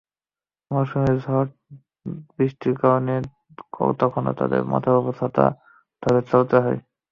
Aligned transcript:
মৌসুমি 0.71 1.11
ঝড়-বৃষ্টির 1.23 2.75
কারণে 2.81 3.15
তখনো 4.01 4.29
তাঁদের 4.39 4.61
মাথার 4.71 4.99
ওপর 4.99 5.13
ছাতা 5.19 5.45
ধরে 6.03 6.19
চলতে 6.31 6.57
হয়। 6.63 6.79